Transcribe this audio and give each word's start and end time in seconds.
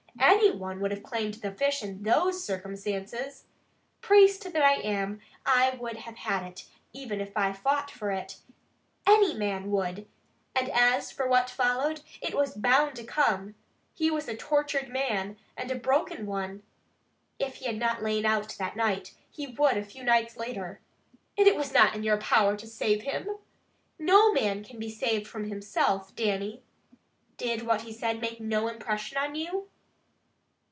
Any 0.19 0.51
one 0.51 0.81
would 0.81 0.91
have 0.91 1.01
claimed 1.03 1.35
the 1.35 1.51
fish 1.51 1.81
in 1.81 2.03
those 2.03 2.43
circumstances. 2.43 3.45
Priest 4.01 4.43
that 4.53 4.61
I 4.61 4.75
am, 4.75 5.19
I 5.47 5.71
would 5.71 5.97
have 5.97 6.15
had 6.17 6.43
it, 6.45 6.65
even 6.93 7.19
if 7.19 7.35
I 7.35 7.53
fought 7.53 7.89
for 7.89 8.11
it. 8.11 8.37
Any 9.07 9.33
man 9.33 9.71
would! 9.71 10.07
And 10.55 10.69
as 10.69 11.11
for 11.11 11.27
what 11.27 11.49
followed, 11.49 12.01
it 12.21 12.35
was 12.35 12.53
bound 12.55 12.95
to 12.97 13.03
come! 13.03 13.55
He 13.93 14.11
was 14.11 14.27
a 14.27 14.35
tortured 14.37 14.89
man, 14.89 15.37
and 15.57 15.71
a 15.71 15.75
broken 15.75 16.25
one. 16.27 16.61
If 17.39 17.55
he 17.55 17.65
had 17.65 17.77
not 17.79 18.03
lain 18.03 18.25
out 18.25 18.55
that 18.59 18.75
night, 18.75 19.15
he 19.31 19.47
would 19.47 19.75
a 19.75 19.83
few 19.83 20.03
nights 20.03 20.37
later. 20.37 20.81
It 21.35 21.55
was 21.55 21.73
not 21.73 21.95
in 21.95 22.03
your 22.03 22.17
power 22.17 22.55
to 22.57 22.67
save 22.67 23.01
him. 23.03 23.27
No 23.97 24.31
man 24.33 24.63
can 24.63 24.77
be 24.79 24.89
saved 24.89 25.27
from 25.27 25.45
himself, 25.49 26.15
Dannie. 26.15 26.61
Did 27.37 27.63
what 27.63 27.81
he 27.81 27.91
said 27.93 28.21
make 28.21 28.39
no 28.39 28.67
impression 28.67 29.17
on 29.17 29.33
you?" 29.35 29.67